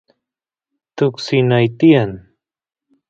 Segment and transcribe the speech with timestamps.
[0.97, 2.11] tuksi nay tiyan